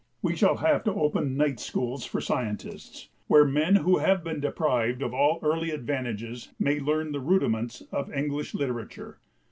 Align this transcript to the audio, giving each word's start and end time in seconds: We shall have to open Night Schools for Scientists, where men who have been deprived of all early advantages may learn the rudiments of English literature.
We 0.23 0.35
shall 0.35 0.55
have 0.57 0.83
to 0.85 0.93
open 0.95 1.37
Night 1.37 1.59
Schools 1.59 2.07
for 2.07 2.21
Scientists, 2.21 3.09
where 3.27 3.45
men 3.45 3.75
who 3.75 3.99
have 3.99 4.23
been 4.23 4.39
deprived 4.39 5.03
of 5.03 5.13
all 5.13 5.37
early 5.43 5.69
advantages 5.69 6.49
may 6.57 6.79
learn 6.79 7.11
the 7.11 7.19
rudiments 7.19 7.83
of 7.91 8.11
English 8.11 8.55
literature. 8.55 9.19